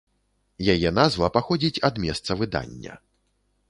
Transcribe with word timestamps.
Яе 0.75 0.89
назва 1.01 1.31
паходзіць 1.37 1.81
ад 1.91 2.03
месца 2.09 2.31
выдання. 2.43 3.03